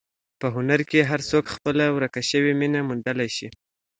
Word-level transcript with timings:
په 0.39 0.47
هنر 0.55 0.79
کې 0.89 0.99
هر 1.09 1.21
څوک 1.29 1.45
خپله 1.55 1.85
ورکه 1.95 2.21
شوې 2.29 2.53
مینه 2.59 2.79
موندلی 2.87 3.29
شي. 3.37 3.47